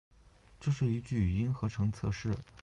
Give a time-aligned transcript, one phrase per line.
[0.59, 2.35] 这是一句语音合成测试